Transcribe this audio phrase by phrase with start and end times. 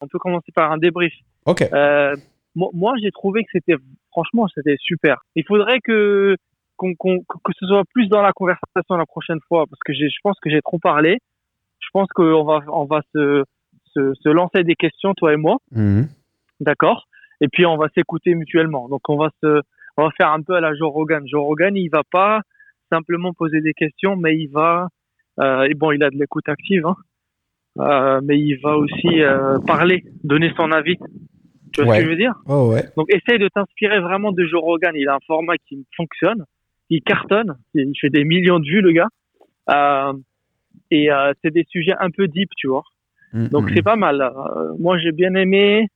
[0.00, 1.12] On peut commencer par un débrief.
[1.46, 1.62] Ok.
[1.62, 2.16] Euh,
[2.54, 3.76] moi, j'ai trouvé que c'était
[4.10, 5.18] franchement c'était super.
[5.36, 6.36] Il faudrait que
[6.76, 10.38] qu'on, que ce soit plus dans la conversation la prochaine fois parce que je pense
[10.40, 11.18] que j'ai trop parlé.
[11.78, 13.44] Je pense qu'on va on va se,
[13.94, 16.08] se se lancer des questions toi et moi, Mhm.
[16.60, 17.06] d'accord
[17.40, 18.88] Et puis on va s'écouter mutuellement.
[18.88, 19.60] Donc on va se
[19.96, 21.22] on va faire un peu à la Joe Rogan.
[21.28, 22.40] Joe Rogan, il va pas
[22.90, 24.88] simplement poser des questions, mais il va
[25.40, 26.96] euh, et bon, il a de l'écoute active, hein,
[27.78, 30.96] euh, mais il va aussi euh, parler, donner son avis.
[31.72, 32.34] Tu vois ce que je veux dire?
[32.46, 32.84] Oh ouais.
[32.96, 34.92] donc essaye de t'inspirer vraiment de Joe Rogan.
[34.96, 36.44] Il a un format qui fonctionne,
[36.88, 39.08] il cartonne, il fait des millions de vues le gars.
[39.70, 40.12] Euh,
[40.90, 42.82] et euh, c'est des sujets un peu deep, tu vois.
[43.32, 43.48] Mhm.
[43.48, 44.20] Donc c'est pas mal.
[44.20, 45.86] Euh, moi j'ai bien aimé,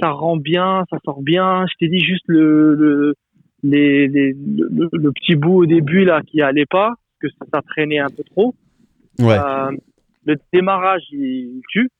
[0.00, 1.66] ça rend bien, ça sort bien.
[1.70, 3.14] Je t'ai dit juste le le,
[3.62, 7.60] les, les, le le petit bout au début là qui allait pas, que ça, ça
[7.60, 8.54] traînait un peu trop.
[9.18, 9.36] Ouais.
[10.26, 11.90] Le démarrage il tue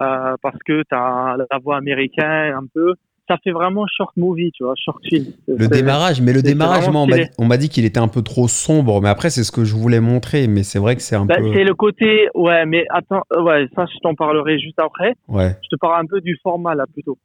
[0.00, 2.94] euh, parce que t'as la voix américaine un peu.
[3.28, 5.26] Ça fait vraiment short movie, tu vois, short film.
[5.46, 9.08] Le démarrage, mais le démarrage, on m'a dit- qu'il était un peu trop sombre, mais
[9.08, 11.52] après, c'est ce que je voulais montrer, mais c'est vrai que c'est un Bah, peu.
[11.52, 15.14] c'est le côté, ouais, mais attends, euh, ouais, ça je t'en parlerai juste après.
[15.28, 15.56] Ouais.
[15.62, 17.18] Je te parle un peu du format là plutôt,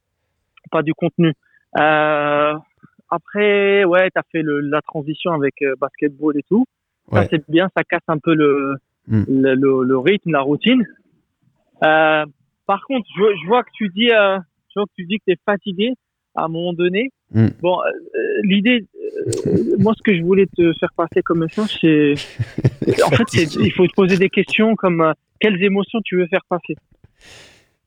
[0.70, 1.34] pas du contenu.
[1.80, 2.54] Euh,
[3.10, 6.66] après, ouais, t'as fait le, la transition avec euh, basketball et tout.
[7.12, 7.28] Ça Ouais.
[7.32, 8.76] c'est bien, ça casse un peu le,
[9.08, 9.24] Mm.
[9.28, 10.84] le, le, le rythme, la routine.
[11.84, 12.26] Euh,
[12.66, 14.38] par contre, je, je vois que tu dis, euh,
[14.70, 15.94] je vois que tu dis que t'es fatigué
[16.36, 17.12] à un moment donné.
[17.32, 17.48] Mm.
[17.62, 17.90] Bon, euh,
[18.44, 18.86] l'idée,
[19.80, 22.14] moi, ce que je voulais te faire passer comme message, c'est,
[23.04, 26.76] en fait, il faut te poser des questions comme quelles émotions tu veux faire passer.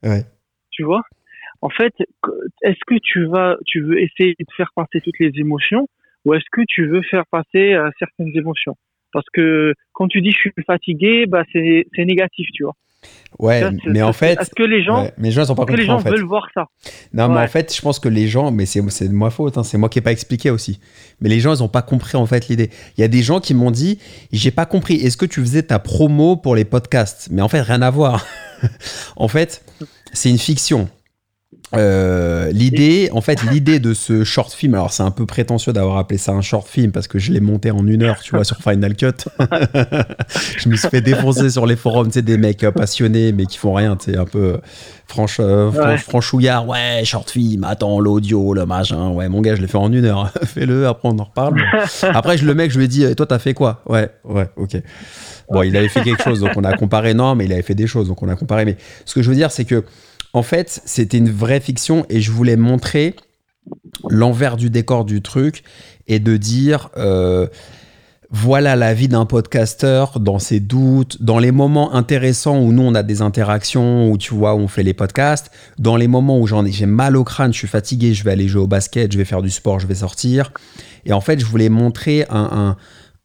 [0.02, 0.24] Ouais.
[0.70, 1.02] Tu vois?
[1.60, 1.92] En fait,
[2.62, 5.88] est-ce que tu vas, tu veux essayer de faire passer toutes les émotions
[6.24, 8.76] ou est-ce que tu veux faire passer certaines émotions?
[9.12, 12.74] Parce que quand tu dis je suis fatigué, bah c'est, négatif, tu vois.
[13.38, 14.40] Ouais, Ça, mais en fait.
[14.40, 15.86] est-ce que les gens, ouais, mais les gens, ils ont pas est-ce que les compris,
[15.86, 16.10] gens en fait.
[16.10, 16.66] veulent voir ça?
[17.12, 19.62] Non, mais en fait, je pense que les gens, mais c'est de ma faute, hein,
[19.62, 20.80] c'est moi qui n'ai pas expliqué aussi.
[21.20, 22.70] Mais les gens, ils n'ont pas compris en fait l'idée.
[22.96, 24.00] Il y a des gens qui m'ont dit,
[24.32, 24.96] j'ai pas compris.
[24.96, 27.28] Est-ce que tu faisais ta promo pour les podcasts?
[27.30, 28.26] Mais en fait, rien à voir.
[29.16, 29.64] en fait,
[30.12, 30.88] c'est une fiction.
[31.76, 35.98] Euh, l'idée, en fait, l'idée de ce short film, alors c'est un peu prétentieux d'avoir
[35.98, 38.44] appelé ça un short film parce que je l'ai monté en une heure, tu vois,
[38.44, 39.28] sur Final Cut.
[40.58, 43.58] je me suis fait défoncer sur les forums, tu sais, des mecs passionnés mais qui
[43.58, 44.56] font rien, tu sais, un peu euh,
[45.06, 45.98] franche, euh, fran- Ouais.
[45.98, 46.66] franchouillard.
[46.66, 49.10] Ouais, short film, attends, l'audio, le machin.
[49.10, 50.32] Ouais, mon gars, je l'ai fait en une heure.
[50.44, 51.60] Fais-le, après on en reparle.
[52.02, 53.82] Après, je le mec, je lui ai dit, toi, t'as fait quoi?
[53.86, 54.76] Ouais, ouais, ok.
[55.50, 57.14] Bon, il avait fait quelque chose, donc on a comparé.
[57.14, 58.64] Non, mais il avait fait des choses, donc on a comparé.
[58.64, 59.84] Mais ce que je veux dire, c'est que,
[60.32, 63.16] en fait, c'était une vraie fiction et je voulais montrer
[64.08, 65.62] l'envers du décor du truc
[66.06, 66.90] et de dire.
[66.96, 67.48] euh,
[68.30, 72.94] voilà la vie d'un podcasteur dans ses doutes, dans les moments intéressants où nous on
[72.94, 76.46] a des interactions, où tu vois, où on fait les podcasts, dans les moments où
[76.46, 79.12] j'en ai, j'ai mal au crâne, je suis fatigué, je vais aller jouer au basket,
[79.12, 80.52] je vais faire du sport, je vais sortir.
[81.06, 82.76] Et en fait, je voulais montrer un,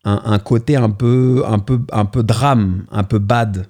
[0.06, 3.68] un, un, côté un peu, un peu, un peu drame, un peu bad.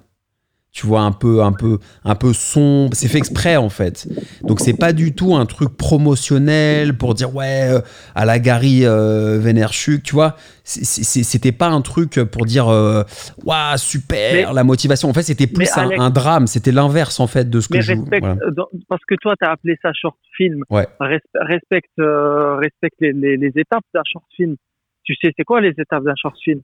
[0.76, 2.94] Tu vois, un peu, un peu, un peu sombre.
[2.96, 4.08] C'est fait exprès en fait.
[4.42, 7.80] Donc c'est pas du tout un truc promotionnel pour dire ouais euh,
[8.16, 10.34] à la Gary euh, Vaynerchuk, tu vois.
[10.64, 15.08] C'était pas un truc pour dire waouh super Mais- la motivation.
[15.08, 16.46] En fait, c'était plus un, Alex- un drame.
[16.48, 17.92] C'était l'inverse en fait de ce que Mais je.
[17.92, 18.40] respecte, voilà.
[18.44, 20.64] euh, parce que toi, tu as appelé ça short film.
[20.70, 20.88] Ouais.
[20.98, 24.56] Res- respecte euh, respecte les, les, les étapes d'un short film.
[25.04, 26.60] Tu sais, c'est quoi les étapes d'un short film?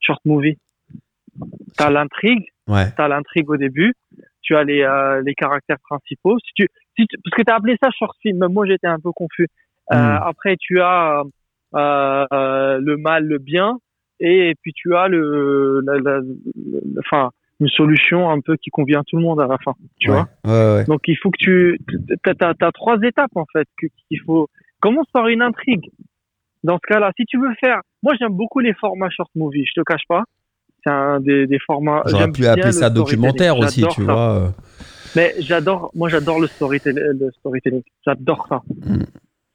[0.00, 0.58] Short movie.
[1.76, 2.86] Tu as l'intrigue, Ouais.
[2.94, 3.94] tu as l'intrigue au début,
[4.42, 6.38] tu as les, euh, les caractères principaux.
[6.40, 6.68] Si tu,
[6.98, 9.48] si tu- parce que tu as appelé ça short film, moi j'étais un peu confus.
[9.92, 10.22] Euh, Mm.
[10.24, 11.22] Après, tu as
[11.74, 13.78] euh, euh, le mal, le bien,
[14.20, 16.20] et puis tu as le, la, la-
[16.98, 17.30] enfin,
[17.60, 19.72] une solution un peu qui convient à tout le monde à la fin.
[19.98, 20.16] Tu ouais.
[20.16, 20.84] vois Ouais, ouais.
[20.84, 21.78] donc il faut que tu
[22.22, 24.48] t'as, t'as, t'as trois étapes en fait qu'il faut
[24.80, 25.90] commence par une intrigue.
[26.64, 29.80] Dans ce cas-là, si tu veux faire, moi j'aime beaucoup les formats short movie, je
[29.80, 30.24] te cache pas.
[30.84, 32.02] C'est un des, des formats.
[32.06, 34.12] J'aurais pu appeler le ça documentaire aussi, tu ça.
[34.12, 34.54] vois.
[35.16, 37.82] Mais j'adore, moi j'adore le storytelling.
[38.06, 38.62] J'adore ça.
[38.84, 39.04] Mm.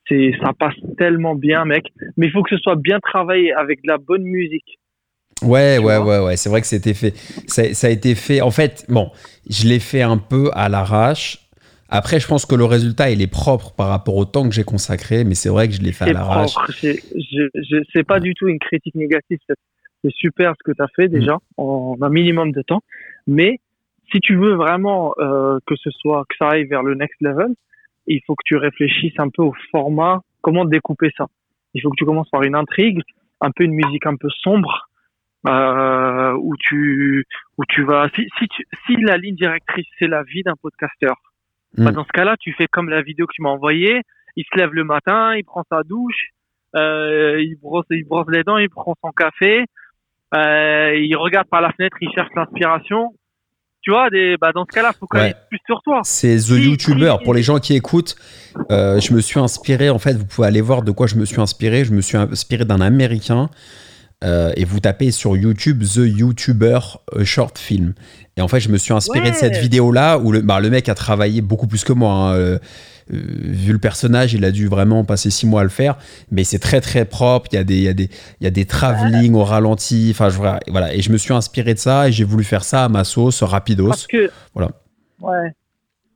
[0.07, 1.85] C'est, ça passe tellement bien, mec.
[2.17, 4.79] Mais il faut que ce soit bien travaillé avec de la bonne musique.
[5.41, 6.37] Ouais, Tu ouais, ouais, ouais.
[6.37, 7.13] C'est vrai que c'était fait.
[7.47, 8.41] Ça, ça a été fait.
[8.41, 9.11] En fait, bon,
[9.49, 11.39] je l'ai fait un peu à l'arrache.
[11.89, 14.63] Après, je pense que le résultat, il est propre par rapport au temps que j'ai
[14.63, 16.55] consacré, mais c'est vrai que je l'ai fait à l'arrache.
[16.81, 19.37] c'est pas du tout une critique négative.
[20.03, 22.81] C'est, super ce que tu as fait déjà en un minimum de temps.
[23.25, 23.59] Mais
[24.11, 27.53] si tu veux vraiment euh, que ce soit que ça aille vers le next level,
[28.07, 31.27] il faut que tu réfléchisses un peu au format, comment découper ça.
[31.73, 33.01] Il faut que tu commences par une intrigue,
[33.41, 34.89] un peu une musique un peu sombre,
[35.47, 37.25] euh, où tu
[37.57, 41.15] où tu vas si si, tu, si la ligne directrice c'est la vie d'un podcasteur
[41.77, 41.95] bah, Mm.
[41.95, 44.01] dans ce cas-là tu fais comme la vidéo que tu m'as envoyée
[44.35, 46.29] il se lève le matin il prend sa douche
[46.75, 49.65] euh, il brosse il brosse les dents il prend son café
[50.35, 53.13] euh, il regarde par la fenêtre il cherche l'inspiration
[53.81, 56.61] tu vois des bah dans ce cas-là faut connaître plus sur toi C'est The Si-
[56.69, 57.15] YouTuber.
[57.19, 58.15] si- Pour les gens qui écoutent,
[58.71, 61.25] euh, je me suis inspiré, en fait, vous pouvez aller voir de quoi je me
[61.25, 61.83] suis inspiré.
[61.83, 63.49] Je me suis inspiré d'un Américain.
[64.23, 66.79] euh, et vous tapez sur YouTube The YouTuber
[67.25, 67.93] Short Film.
[68.37, 70.87] Et en fait, je me suis inspiré de cette vidéo-là où le, bah, le mec
[70.87, 72.31] a travaillé beaucoup plus que moi.
[72.31, 72.57] hein,
[73.09, 75.97] vu le personnage, il a dû vraiment passer six mois à le faire.
[76.31, 77.47] Mais c'est très très propre.
[77.51, 78.09] Il y a des, il y a des,
[78.39, 80.09] il y a des travelling au ralenti.
[80.11, 80.93] Enfin, je, voilà.
[80.93, 83.43] Et je me suis inspiré de ça et j'ai voulu faire ça à ma sauce,
[83.43, 83.87] rapidos.
[83.87, 84.71] parce que Voilà.
[85.21, 85.51] ouais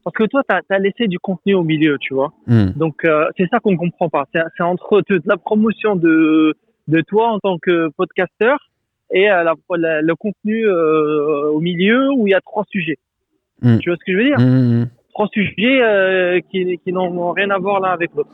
[0.04, 2.68] parce que toi t'as as laissé du contenu au milieu tu vois Hmm.
[2.78, 4.24] Donc euh, c'est ça qu'on comprend pas.
[4.34, 6.54] C'est entre de la promotion de
[6.88, 8.58] de toi en tant que podcasteur
[9.14, 12.98] et euh, la, la- le contenu euh, au milieu où il y a trois sujets.
[13.62, 13.80] Mm.
[13.80, 14.40] Tu vois ce que je veux dire?
[14.40, 14.86] Hmm.
[15.18, 18.30] Trois sujets euh, qui, qui n'ont rien à voir l'un avec l'autre.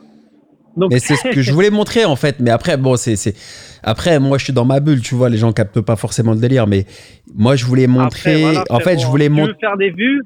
[0.76, 2.40] Donc Mais c'est ce que je voulais montrer en fait.
[2.40, 3.34] Mais après, bon, c'est, c'est...
[3.82, 6.40] Après, moi, je suis dans ma bulle, tu vois, les gens captent pas forcément le
[6.40, 6.66] délire.
[6.66, 6.84] Mais
[7.34, 8.34] moi, je voulais montrer.
[8.34, 9.52] Après, voilà, en fait, je voulais Tu montrer.
[9.52, 10.20] veux faire des vues,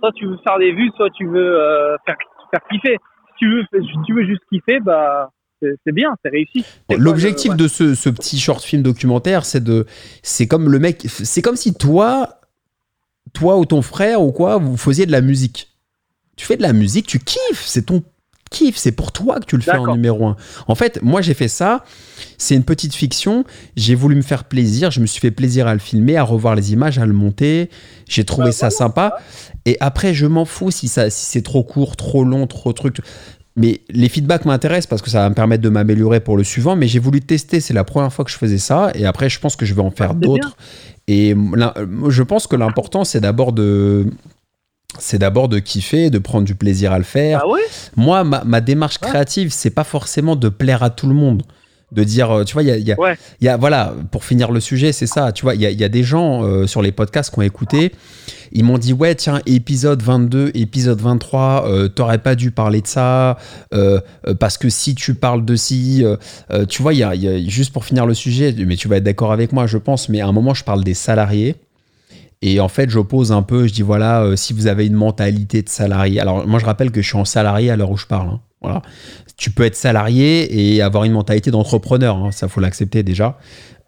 [0.00, 2.16] soit tu veux faire des vues, soit tu veux euh, faire
[2.50, 2.96] faire kiffer.
[3.28, 5.30] Si tu veux si tu veux juste kiffer, bah
[5.62, 6.64] c'est bien, c'est réussi.
[6.90, 9.86] L'objectif le- de ce, ce petit short film documentaire, c'est de,
[10.22, 12.40] c'est comme le mec, c'est comme si toi,
[13.32, 15.68] toi ou ton frère ou quoi, vous faisiez de la musique.
[16.36, 18.02] Tu fais de la musique, tu kiffes, c'est ton
[18.50, 20.36] kiff, c'est pour toi que tu le fais en numéro un.
[20.68, 21.84] En fait, moi j'ai fait ça,
[22.38, 23.44] c'est une petite fiction,
[23.76, 26.54] j'ai voulu me faire plaisir, je me suis fait plaisir à le filmer, à revoir
[26.54, 27.68] les images, à le monter,
[28.08, 29.16] j'ai trouvé Bah, ça sympa.
[29.64, 32.98] Et après, je m'en fous si, ça, si c'est trop court, trop long, trop truc.
[33.56, 36.74] Mais les feedbacks m'intéressent parce que ça va me permettre de m'améliorer pour le suivant.
[36.74, 38.90] Mais j'ai voulu tester, c'est la première fois que je faisais ça.
[38.96, 40.56] Et après, je pense que je vais en faire c'est d'autres.
[41.06, 41.72] Et l'im-
[42.08, 44.06] je pense que l'important, c'est d'abord de.
[44.98, 47.40] C'est d'abord de kiffer, de prendre du plaisir à le faire.
[47.42, 47.60] Ah ouais?
[47.96, 51.42] Moi, ma, ma démarche créative, c'est pas forcément de plaire à tout le monde.
[51.92, 53.16] De dire, euh, tu vois, il y a, y a- Ouais.
[53.40, 55.30] y a- voilà, pour finir le sujet, c'est ça.
[55.30, 57.42] Tu vois, il y a, y a des gens euh, sur les podcasts qui ont
[57.42, 57.92] écouté,
[58.50, 62.86] ils m'ont dit, ouais, tiens, épisode 22, épisode 23, euh, t'aurais pas dû parler de
[62.88, 63.38] ça,
[63.74, 64.00] euh,
[64.40, 66.04] parce que si tu parles de ci,
[66.68, 69.04] tu vois, a, il y a- juste pour finir le sujet, mais tu vas être
[69.04, 71.54] d'accord avec moi, je pense, mais à un moment, je parle des salariés.
[72.46, 75.62] Et en fait, j'oppose un peu, je dis voilà, euh, si vous avez une mentalité
[75.62, 76.20] de salarié.
[76.20, 78.28] Alors, moi, je rappelle que je suis en salarié à l'heure où je parle.
[78.28, 78.40] hein.
[78.64, 78.82] Voilà.
[79.36, 83.36] Tu peux être salarié et avoir une mentalité d'entrepreneur, hein, ça faut l'accepter déjà.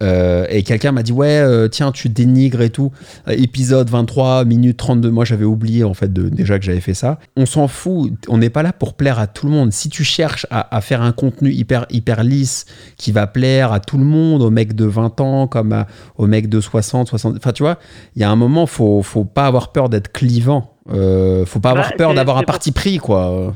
[0.03, 2.91] Euh, et quelqu'un m'a dit ouais, euh, tiens, tu dénigres et tout.
[3.29, 5.11] Euh, épisode 23 minutes 32.
[5.11, 7.19] Moi, j'avais oublié en fait de, déjà que j'avais fait ça.
[7.37, 8.13] On s'en fout.
[8.29, 9.73] On n'est pas là pour plaire à tout le monde.
[9.73, 12.67] Si tu cherches à, à faire un contenu hyper hyper lisse
[12.99, 15.87] qui va plaire à tout le monde, aux mecs de 20 ans comme à-
[16.19, 17.37] aux mecs de 60, 60.
[17.39, 17.79] Enfin, tu vois,
[18.17, 20.75] il y a un moment, faut faut pas avoir peur d'être clivant.
[20.93, 23.55] Euh, faut pas avoir Bah, peur c'est- d'avoir un parti pris, quoi.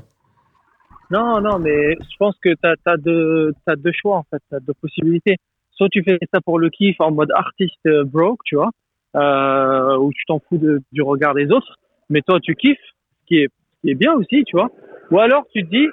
[1.11, 4.55] Non, non, mais je pense que tu as, deux, t'as deux choix, en fait, tu
[4.55, 5.37] as deux possibilités.
[5.73, 8.71] Soit tu fais ça pour le kiff en mode artiste euh, broke, tu vois,
[9.17, 11.77] euh, où tu t'en fous de- du regard des autres,
[12.11, 12.77] mais toi tu kiffes,
[13.23, 13.49] ce qui est,
[13.81, 14.69] qui est bien aussi, tu vois.
[15.11, 15.87] Ou alors tu te dis,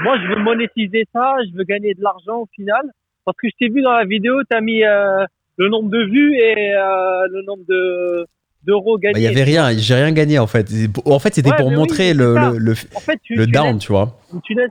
[0.00, 2.82] moi je veux monétiser ça, je veux gagner de l'argent au final,
[3.24, 5.24] parce que je t'ai vu dans la vidéo, tu as mis euh,
[5.56, 8.26] le nombre de vues et euh, le nombre de
[8.64, 9.20] d'euros Bah, gagnés.
[9.20, 10.68] Il y avait rien, j'ai rien gagné en fait.
[11.04, 13.52] En fait, c'était Ouais, pour oui, montrer le, le, le, En fait, tu, le tu
[13.52, 14.18] down, laisses- tu vois.
[14.44, 14.70] tu laisses,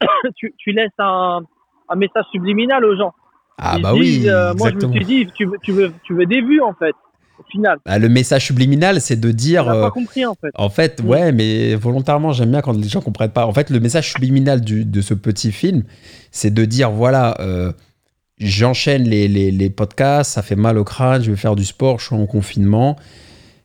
[0.36, 1.40] tu, tu laisses un,
[1.88, 3.12] un message subliminal aux gens.
[3.58, 5.92] Ah Ils bah disent, oui, euh, moi, je me suis dit, tu veux, tu veux,
[6.04, 6.94] tu veux des vues, en fait,
[7.40, 7.78] au final.
[7.84, 9.64] Bah, le message subliminal, c'est de dire.
[9.66, 10.50] n'as euh, pas compris, en fait.
[10.54, 11.08] En fait, Mm.
[11.08, 13.46] ouais, mais volontairement, j'aime bien quand les gens comprennent pas.
[13.46, 15.82] En fait, le message subliminal du- de ce petit film,
[16.30, 17.72] c'est de dire voilà, euh,
[18.40, 22.14] j'enchaîne les, podcasts, ça fait mal au crâne, je vais faire du sport, je suis
[22.14, 22.96] en confinement.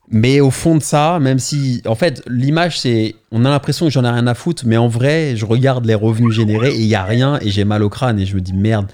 [0.10, 3.92] Mais au fond de ça, même si, en fait, l'image, c'est, on a l'impression que
[3.92, 6.88] j'en ai rien à foutre, mais en vrai, je regarde les revenus générés et il
[6.88, 8.88] y a rien et j'ai mal au crâne et je me dis merde.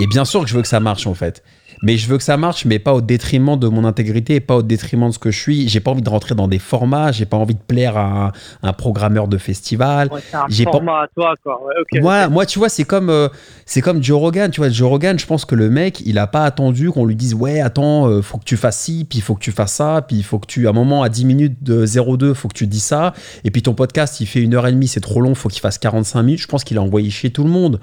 [0.00, 1.42] Et bien sûr que je veux que ça marche en fait.
[1.86, 4.62] Mais je veux que ça marche, mais pas au détriment de mon intégrité, pas au
[4.62, 5.68] détriment de ce que je suis.
[5.68, 8.32] J'ai pas envie de rentrer dans des formats, j'ai pas envie de plaire à un,
[8.68, 10.08] un programmeur de festival.
[10.10, 11.64] Ouais, c'est un j'ai pas- format à toi, quoi.
[11.64, 12.00] Ouais, ok.
[12.02, 13.28] Moi, moi, tu vois, c'est comme, euh,
[13.66, 14.50] c'est comme Joe Rogan.
[14.50, 17.14] Tu vois, Joe Rogan, je pense que le mec, il a pas attendu qu'on lui
[17.14, 19.74] dise ouais, attends, euh, faut que tu fasses ci, puis il faut que tu fasses
[19.74, 22.48] ça, puis il faut que tu, à un moment, à 10 minutes de 02, faut
[22.48, 23.14] que tu dis ça.
[23.44, 25.60] Et puis ton podcast, il fait une heure et demie, c'est trop long, faut qu'il
[25.60, 26.40] fasse 45 minutes.
[26.40, 27.78] Je pense qu'il a envoyé chez tout le monde.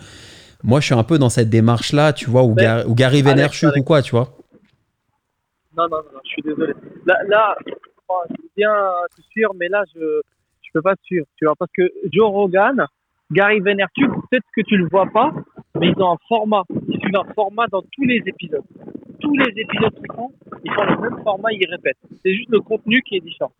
[0.63, 3.81] Moi, je suis un peu dans cette démarche-là, tu vois, Gar- où Gary Vaynerchuk Alex.
[3.81, 4.29] ou quoi, tu vois.
[5.77, 6.73] Non, non, non, je suis désolé.
[7.05, 7.55] Là, là
[8.07, 8.73] bon, je veux bien
[9.15, 10.21] te suivre, mais là, je
[10.61, 12.85] je peux pas te suivre, tu vois, parce que Joe Rogan,
[13.31, 15.31] Gary Vaynerchuk, peut-être que tu le vois pas,
[15.79, 16.63] mais ils ont un format.
[16.87, 18.63] Ils suivent un format dans tous les épisodes.
[19.19, 20.31] tous les épisodes qu'ils font,
[20.65, 21.95] ils font le même format, ils répètent.
[22.23, 23.53] C'est juste le contenu qui est différent.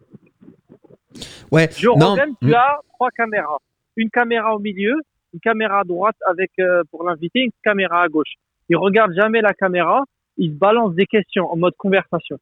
[1.51, 1.69] Ouais.
[1.77, 1.93] Joe.
[1.93, 2.53] Rogan, tu Mm.
[2.53, 3.57] as trois caméras.
[3.95, 4.93] Une caméra au milieu,
[5.33, 8.33] une caméra à droite avec euh, pour l'invité, une caméra à gauche.
[8.69, 10.03] Il regarde jamais la caméra,
[10.37, 12.37] il se balance des questions en mode conversation.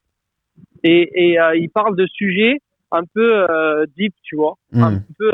[0.84, 2.60] Et, et euh, il parle de sujets
[2.92, 4.84] un peu euh, deep, tu vois, Mm.
[4.84, 5.32] un peu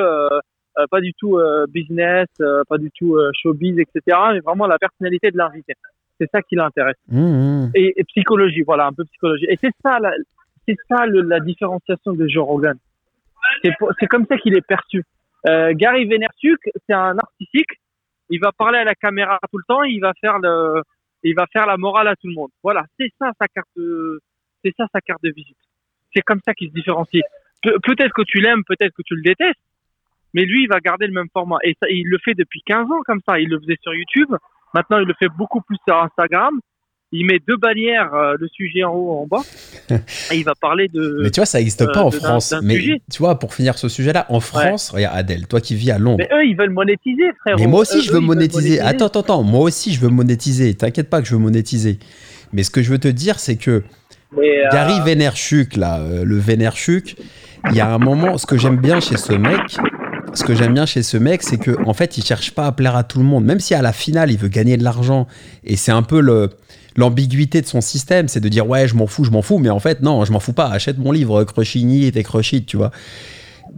[0.92, 2.28] pas du tout business,
[2.70, 4.16] pas du tout showbiz, etc.
[4.34, 5.74] Mais vraiment la personnalité de l'invité.
[6.20, 7.72] C'est ça qui l'intéresse Mm, mm.
[7.76, 9.46] et, et psychologie, voilà, un peu psychologie.
[9.50, 10.12] Et c'est ça, la,
[10.68, 12.78] c'est ça le- la différenciation de Joe Rogan.
[13.64, 15.04] C'est comme ça qu'il est perçu.
[15.48, 17.70] Euh, Gary Vaynerchuk, c'est un narcissique.
[18.30, 19.84] Il va parler à la caméra tout le temps.
[19.84, 20.82] Il va faire le,
[21.24, 22.50] il va faire la morale à tout le monde.
[22.64, 24.20] Voilà, c'est ça sa carte, de-
[24.64, 25.58] c'est ça sa carte de visite.
[26.14, 27.24] C'est comme ça qu'il se différencie.
[27.62, 29.60] Pe- peut-être que tu l'aimes, peut-être que tu le détestes,
[30.34, 31.58] mais lui, il va garder le même format.
[31.64, 33.40] Et ça, il le fait depuis 15 ans comme ça.
[33.40, 34.30] Il le faisait sur YouTube.
[34.74, 36.60] Maintenant, il le fait beaucoup plus sur Instagram.
[37.14, 39.44] Il met deux bannières, euh, le sujet en haut, en bas.
[40.32, 41.20] Et il va parler de.
[41.24, 42.54] Mais tu vois, ça n'existe euh, pas en France.
[42.62, 43.02] Mais sujet.
[43.10, 46.18] tu vois, pour finir ce sujet-là, en France, regarde Adèle, toi qui vis à Londres.
[46.20, 47.60] Mais eux, ils veulent monétiser, frérot.
[47.60, 48.82] Mais moi aussi, Eux, je veux monétiser.
[48.82, 49.44] Attends, attends, attends.
[49.44, 50.74] Moi aussi, je veux monétiser.
[50.74, 51.98] T'inquiète pas que je veux monétiser.
[52.52, 53.84] Mais ce que je veux te dire, c'est que
[54.36, 57.16] Mais, euh, Gary Vaynerchuk, là, euh, le Vaynerchuk,
[57.70, 59.78] il y a un moment, ce que j'aime bien chez ce mec,
[60.34, 62.72] ce que j'aime bien chez ce mec, c'est que en fait, il cherche pas à
[62.74, 63.46] plaire à tout le monde.
[63.46, 65.28] Même si à la finale, il veut gagner de l'argent,
[65.64, 66.50] et c'est un peu le
[66.98, 69.70] l'ambiguïté de son système, c'est de dire ouais, je m'en fous, je m'en fous, mais
[69.70, 70.68] en fait non, je m'en fous pas.
[70.68, 72.92] Achète mon livre, Crushini et tes Crushit, tu vois.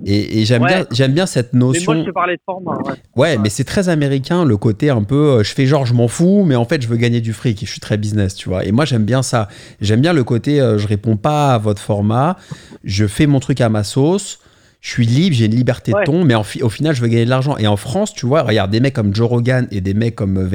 [0.06, 0.68] Et, et j'aime Ouais.
[0.70, 1.94] bien, j'aime bien cette mais notion.
[1.94, 2.78] moi, je te parlais de format.
[2.86, 2.94] Ouais.
[3.16, 6.08] Ouais, mais c'est très américain, le côté un peu, euh, je fais genre, je m'en
[6.08, 8.48] fous, mais en fait, je veux gagner du fric et je suis très business, tu
[8.48, 8.64] vois.
[8.66, 9.50] Et moi, j'aime bien ça.
[9.82, 12.38] J'aime bien le côté, euh, je réponds pas à votre format,
[12.86, 14.40] je fais mon truc à ma sauce,
[14.80, 17.08] je suis libre, j'ai une liberté de ton, mais en fi- au final, je veux
[17.10, 17.58] gagner de l'argent.
[17.58, 20.38] Et en France, tu vois, regarde, des mecs comme Joe Rogan et des mecs comme
[20.38, 20.46] euh,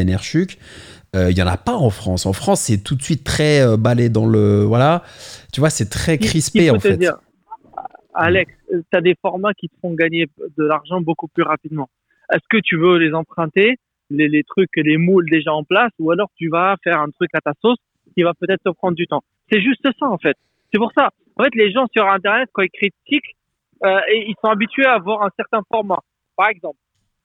[1.14, 2.26] Euh, il y en a pas en France.
[2.26, 4.62] En France, c'est tout de suite très euh, balai dans le.
[4.64, 5.02] Voilà.
[5.52, 6.96] Tu vois, c'est très crispé, en fait.
[6.96, 7.16] dire,
[8.14, 10.26] Alex, tu as des formats qui te font gagner
[10.58, 11.88] de l'argent beaucoup plus rapidement.
[12.32, 13.76] Est-ce que tu veux les emprunter,
[14.10, 17.30] les, les trucs, les moules déjà en place, ou alors tu vas faire un truc
[17.34, 17.78] à ta sauce
[18.16, 19.22] qui va peut-être te prendre du temps?
[19.50, 20.36] C'est juste ça, en fait.
[20.72, 21.10] C'est pour ça.
[21.36, 23.36] En fait, les gens sur Internet, quand ils critiquent,
[23.84, 26.00] euh, et ils sont habitués à avoir un certain format.
[26.36, 26.78] Par exemple,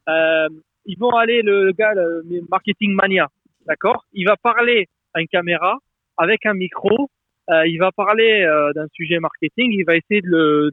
[0.10, 0.50] euh,
[0.86, 3.28] ils vont aller, le, le gars, le marketing mania,
[3.70, 5.78] d'accord Il va parler à une caméra
[6.18, 7.10] avec un micro
[7.52, 10.72] euh, il va parler euh, d'un sujet marketing, il va essayer de le,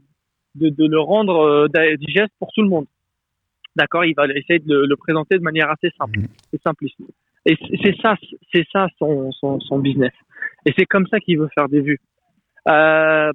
[0.57, 2.85] de, de le rendre euh, digeste pour tout le monde.
[3.77, 6.27] D'accord Il va essayer de le, le présenter de manière assez simple Mhm.
[6.53, 6.99] et simpliste.
[7.47, 8.17] Et c'est- ça,
[8.53, 10.13] c'est ça son, son, son business.
[10.67, 12.01] Et c'est comme ça qu'il veut faire des vues.
[12.69, 13.33] Euh,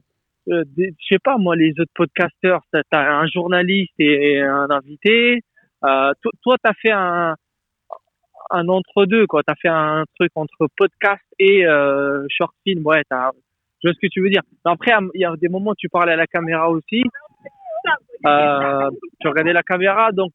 [0.49, 4.67] euh, des- je sais pas moi, les autres podcasteurs, t'as as un journaliste et un
[4.69, 5.41] invité.
[5.83, 7.35] Euh, to- toi, t'as fait un
[8.51, 9.41] un entre deux quoi.
[9.45, 12.85] T'as fait un truc entre podcast et euh, short film.
[12.85, 13.31] Ouais, t'as.
[13.83, 14.43] Je vois ce que tu veux dire.
[14.65, 17.03] Mais après, il y a des moments où tu parlais à la caméra aussi.
[18.27, 18.89] Euh,
[19.19, 20.31] tu regardais la caméra, donc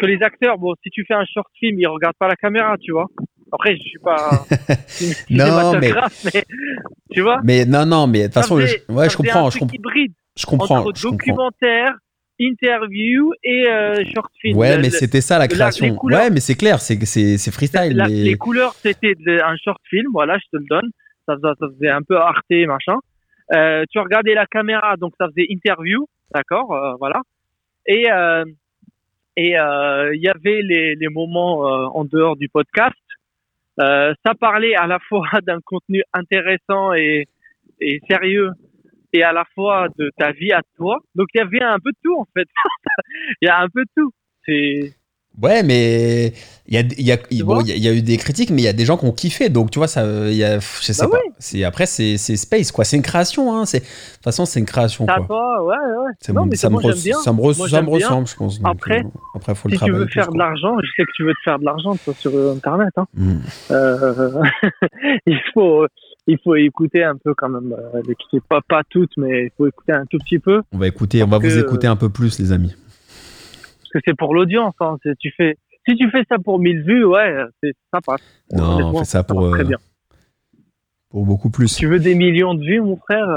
[0.00, 2.76] que les acteurs, bon, si tu fais un short film, ils regardent pas la caméra,
[2.80, 3.06] tu vois.
[3.50, 4.16] Après, je suis pas
[5.30, 5.92] Non, mais-
[7.12, 7.40] tu vois.
[7.44, 10.46] Mais non, non, mais de toute façon, je, ouais, je comprends, je, comp- hybride je
[10.46, 11.50] comprends, entre je comprends.
[12.50, 14.56] Interview et euh, short film.
[14.58, 15.94] Ouais, mais c'était ça la la- création.
[15.94, 17.96] couleurs- ouais, mais c'est clair, c'est c'est c'est freestyle.
[17.96, 18.14] la- mais...
[18.30, 20.90] les couleurs, c'était un short film, voilà, je te le donne.
[21.26, 22.98] Ça, faisait- ça faisait un peu arte, machin.
[23.54, 27.20] Euh, tu regardais la caméra, donc ça faisait interview, d'accord, euh, voilà.
[27.86, 28.44] Et euh,
[29.36, 31.60] et il y avait les, les moments
[31.98, 32.94] en dehors du podcast.
[33.78, 37.26] Ça parlait à la fois d'un contenu intéressant et,
[37.80, 38.50] et sérieux,
[39.12, 40.98] et à la fois de ta vie à toi.
[41.14, 42.48] Donc il y avait un peu de tout en fait.
[43.42, 44.10] Il y a un peu de tout.
[44.46, 44.94] C'est
[45.40, 46.34] Ouais, mais
[46.66, 48.60] il y a, y, a, bon, y a- il y a eu des critiques, mais
[48.60, 49.48] il y a des gens qui ont kiffé.
[49.48, 51.20] Donc, tu vois, ça, il y a, je sais Bah pas.
[51.24, 51.32] oui.
[51.38, 52.84] C'est après, c'est space, quoi.
[52.84, 53.64] C'est une création, hein.
[53.64, 55.26] C'est de toute façon, c'est une création, ça quoi.
[55.28, 56.10] toi, ouais, ouais.
[56.20, 57.18] Ça Non, me- mais ça me moi, j'aime res- bien.
[57.20, 58.06] ça me res- Moi, ça j'aime me bien.
[58.08, 58.60] ressemble, je pense.
[58.62, 61.12] Après, euh, après, faut le si tu veux plus, faire de l'argent, je sais que
[61.16, 62.90] tu veux te faire de l'argent sur Internet.
[62.98, 63.06] Hein.
[63.14, 63.36] Mm.
[63.70, 64.42] Euh,
[65.26, 65.86] il faut,
[66.26, 67.74] il faut écouter un peu quand même.
[67.94, 68.02] Euh,
[68.48, 71.28] pas pas toutes, mais il faut écouter un tout petit peu On va écouter, on
[71.28, 72.74] va vous écouter un peu plus, les amis.
[73.78, 74.74] parce que c'est pour l'audience.
[74.80, 74.96] Hein.
[75.18, 75.56] Tu fais,
[75.88, 78.20] si tu fais ça pour 1000 vues, ouais, c'est ça passe.
[78.52, 79.78] Non, on fait ça pour, très euh, bien.
[81.10, 81.68] Pour beaucoup plus.
[81.68, 83.28] Si tu veux des millions de vues, mon frère.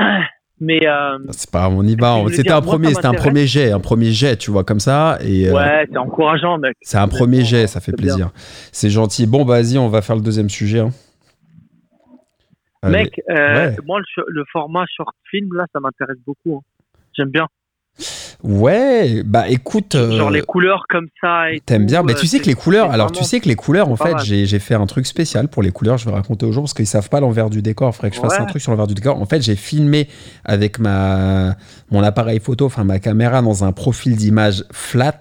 [0.00, 0.04] euh,
[0.60, 2.20] Mais euh, C'est pas, on y va.
[2.32, 5.18] C'était un moi, premier, c'était un premier jet, un premier jet, tu vois, comme ça.
[5.22, 6.76] Et euh, ouais, c'est encourageant, mec.
[6.82, 8.30] c'est un premier jet, ça fait plaisir.
[8.72, 9.26] C'est gentil.
[9.26, 10.80] Bon, bah, vas-y, on va faire le deuxième sujet.
[10.80, 10.90] hein.
[12.82, 12.98] Allez.
[13.04, 13.76] Mec, euh, Ouais.
[13.86, 16.56] moi, le, format short film, là, ça m'intéresse beaucoup.
[16.56, 16.60] hein.
[17.16, 17.46] J'aime bien.
[18.44, 19.96] Ouais, bah écoute.
[19.96, 21.46] Genre les couleurs comme ça.
[21.66, 23.88] T'aimes bien, mais euh, tu sais que les couleurs, alors tu sais que les couleurs,
[23.88, 26.60] en fait, j'ai fait un truc spécial pour les couleurs, je vais raconter aux gens
[26.62, 28.70] parce qu'ils savent pas l'envers du décor, il faudrait que je fasse un truc sur
[28.70, 29.20] l'envers du décor.
[29.20, 30.06] En fait, j'ai filmé
[30.44, 31.56] avec ma,
[31.90, 35.18] mon appareil photo, enfin ma caméra dans un profil d'image flat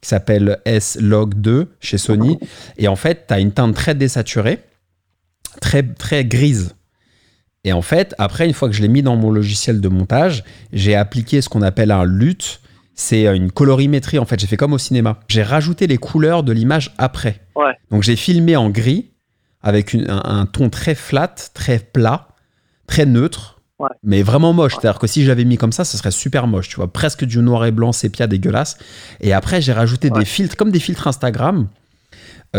[0.00, 2.38] qui s'appelle S-Log2 chez Sony.
[2.76, 4.58] Et en fait, tu as une teinte très désaturée,
[5.60, 6.74] très, très grise.
[7.64, 10.44] Et en fait, après, une fois que je l'ai mis dans mon logiciel de montage,
[10.72, 12.36] j'ai appliqué ce qu'on appelle un LUT.
[12.94, 14.38] C'est euh, une colorimétrie, en fait.
[14.38, 15.18] J'ai fait comme au cinéma.
[15.28, 17.40] J'ai rajouté les couleurs de l'image après.
[17.56, 17.72] Ouais.
[17.90, 19.10] Donc, j'ai filmé en gris
[19.62, 22.28] avec une- un, un ton très flat, très plat,
[22.86, 23.88] très neutre, Ouais.
[24.04, 24.74] mais vraiment moche.
[24.78, 26.92] C'est-à-dire que si j'avais mis comme ça, ce serait super moche, tu vois.
[26.92, 28.76] Presque du noir et blanc sépia dégueulasse.
[29.20, 31.66] Et après, j'ai rajouté des filtres, comme des filtres Instagram,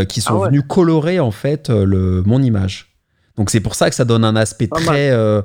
[0.04, 0.48] qui sont Ah ouais.
[0.48, 2.92] venus colorer, en fait, euh, le, mon image.
[3.38, 5.42] Donc, c'est pour ça que ça donne un aspect Pas très, euh,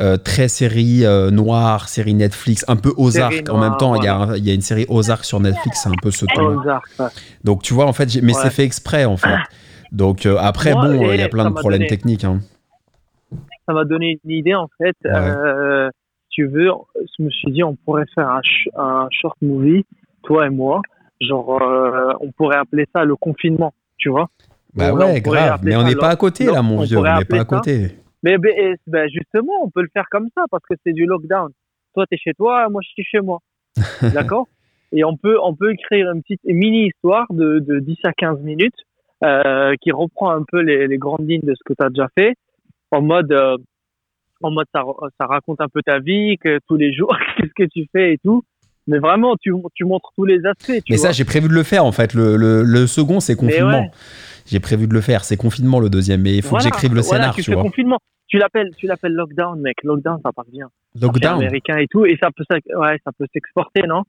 [0.00, 3.48] euh, très série euh, noire, série Netflix, un peu Ozark.
[3.50, 4.36] En même temps, il y, voilà.
[4.38, 6.60] y a une série Ozark sur Netflix, c'est un peu ce ton.
[7.44, 8.42] Donc, tu vois, en fait, mais Ouais.
[8.42, 9.36] c'est fait exprès, en fait.
[9.92, 12.24] Donc, euh, après, Moi, bon, euh, il y a plein de problèmes donné- techniques.
[12.24, 12.40] hein.
[13.66, 14.96] ça m'a donné une idée en fait.
[15.04, 15.10] Ouais.
[15.14, 15.90] Euh,
[16.30, 16.70] tu veux,
[17.18, 18.40] je me suis dit on pourrait faire un,
[18.82, 19.84] un short movie,
[20.22, 20.80] toi et moi.
[21.20, 24.28] Genre, euh, on pourrait appeler ça le confinement, tu vois.
[24.74, 25.60] Bah ouais, grave.
[25.62, 26.98] Mais on n'est pas à côté, là, mon on vieux.
[26.98, 27.96] On n'est pas à côté.
[28.22, 31.06] Mais, mais, et, ben, justement, on peut le faire comme ça parce que c'est du
[31.06, 31.50] lockdown.
[31.94, 33.40] Toi, tu es chez toi, moi, je suis chez moi.
[34.14, 34.46] D'accord?
[34.92, 38.74] Et on peut, on peut écrire une petite mini-histoire de, de 10 à 15 minutes
[39.22, 42.08] euh, qui reprend un peu les, les grandes lignes de ce que tu as déjà
[42.18, 42.34] fait
[42.90, 43.56] en mode, euh,
[44.42, 44.82] en mode ça,
[45.18, 48.18] ça raconte un peu ta vie, que tous les jours, qu'est-ce que tu fais et
[48.18, 48.42] tout.
[48.88, 50.66] Mais vraiment, tu, tu montres tous les aspects.
[50.84, 51.06] Tu Mais vois.
[51.06, 52.14] ça, j'ai prévu de le faire, en fait.
[52.14, 53.82] Le, le, le second, c'est confinement.
[53.82, 53.90] ouais.
[54.46, 55.24] J'ai prévu de le faire.
[55.24, 56.22] C'est confinement, le deuxième.
[56.22, 57.62] Mais il faut Voilà, que j'écrive le voilà, scénar, tu, tu vois.
[57.62, 57.98] confinement.
[58.28, 59.76] Tu l'appelles, tu l'appelles lockdown, mec.
[59.84, 60.68] Lockdown, ça part bien.
[61.00, 61.36] Lockdown.
[61.36, 64.02] américain et tout, et ça peut, ouais, ça peut s'exporter, non?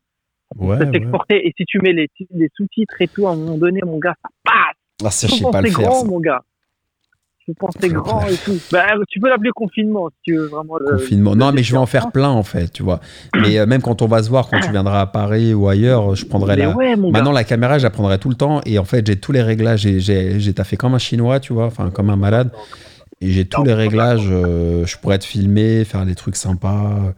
[0.58, 0.98] Ouais, Ça peut ouais.
[1.00, 1.48] s'exporter.
[1.48, 3.98] Et si tu mets les, ti- les sous-titres et tout, à un moment donné, mon
[4.00, 4.76] gars, ça passe.
[5.06, 5.86] Ah, ça, je sais pas le c'est faire.
[5.88, 6.08] grand, ça.
[6.08, 6.42] mon gars.
[7.50, 7.94] Je pense que c'est Ouais.
[7.96, 8.58] grand et tout.
[8.72, 10.78] Bah, tu peux l'appeler confinement si tu veux vraiment.
[10.78, 11.32] le- Confinement.
[11.32, 13.00] le Non, mais je vais en faire plein, en fait, tu vois.
[13.42, 16.16] Mais euh, même quand on va se voir, quand tu viendras à Paris ou ailleurs,
[16.16, 16.76] je prendrai Mais la.
[16.76, 17.18] ouais, mon gars.
[17.20, 18.62] Maintenant, la caméra, je la prendrai tout le temps.
[18.68, 19.82] Et en fait, j'ai tous les réglages.
[19.82, 22.52] J'ai- taffé comme un chinois, tu vois, enfin, comme un malade.
[23.22, 24.28] Et j'ai tous les réglages.
[24.30, 27.14] euh, je pourrais te filmer, faire des trucs sympas.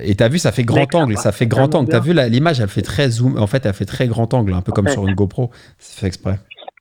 [0.00, 1.16] Et t'as vu, ça fait grand angle.
[1.18, 1.88] Ça fait grand angle.
[1.90, 3.36] T'as vu l'image, elle fait très zoom.
[3.38, 5.50] En fait, elle fait très grand angle, un peu comme sur une GoPro.
[5.78, 6.38] C'est fait exprès.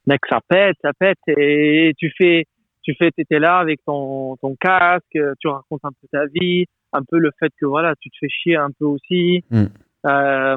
[0.07, 1.17] Mec, ça pète, ça pète.
[1.27, 2.45] Et tu fais,
[2.83, 7.01] tu fais, t'étais là avec ton, ton casque, tu racontes un peu ta vie, un
[7.07, 9.43] peu le fait que voilà, tu te fais chier un peu aussi.
[9.51, 9.65] Mm.
[10.07, 10.55] Euh,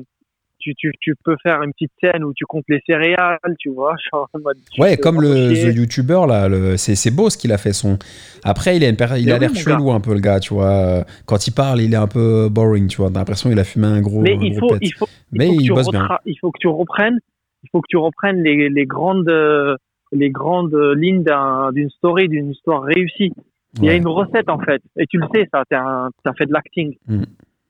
[0.61, 3.95] tu, tu, tu peux faire une petite scène où tu comptes les céréales, tu vois,
[4.13, 4.57] genre en mode.
[4.71, 5.53] tu Ouais, comme le.
[5.53, 7.99] The YouTuber là, c'est c'est beau ce qu'il a fait son.
[8.45, 11.05] Après, il a une per- il a l'air chelou un peu le gars, tu vois.
[11.27, 13.11] Quand il parle, il est un peu boring, tu vois.
[13.11, 14.21] T'as l'impression qu'il a fumé un gros.
[14.21, 14.87] Mais un il gros faut, pet.
[14.87, 16.09] il faut, il Mais faut il bosse bien.
[16.27, 17.19] il faut que tu reprennes,
[17.65, 19.77] il faut que tu reprennes les, les grandes, euh,
[20.13, 23.33] les grandes lignes d'un- d'une story, d'une histoire réussie.
[23.79, 26.53] Il y a une recette en fait, et tu le sais, ça, t'as fait de
[26.53, 26.95] l'acting.
[27.09, 27.23] Mm.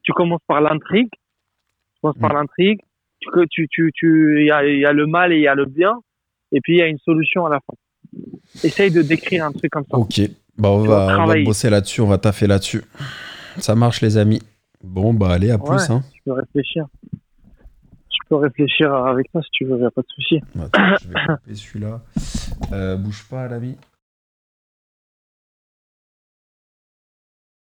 [0.02, 2.36] Tu commences par l'intrigue, tu commences par Mm.
[2.38, 2.80] l'intrigue,
[3.20, 5.46] tu, tu, tu, tu, il y a, il y a le mal et il y
[5.48, 6.00] a le bien,
[6.50, 7.74] et puis il y a une solution à la fin.
[8.64, 9.96] Essaye de décrire un truc comme ça.
[9.96, 10.20] Ok.
[10.58, 12.82] Bah, on va, on va bosser là-dessus, on va taffer là-dessus.
[13.58, 14.40] Ça marche, les amis.
[14.82, 15.62] Bon, bah, allez, à Ouais.
[15.76, 15.88] plus.
[15.90, 16.02] Hein.
[16.12, 16.86] Tu peux réfléchir.
[18.38, 20.40] Réfléchir avec toi si tu veux, y a pas de souci.
[20.60, 22.00] Attends, je vais couper celui-là.
[22.72, 23.76] Euh, bouge pas, l'ami.